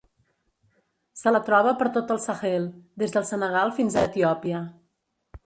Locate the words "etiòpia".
4.13-4.65